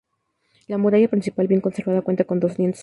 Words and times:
La 0.67 0.79
muralla 0.79 1.07
principal, 1.07 1.45
bien 1.47 1.61
conservada, 1.61 2.01
cuenta 2.01 2.23
con 2.23 2.39
dos 2.39 2.57
lienzos. 2.57 2.79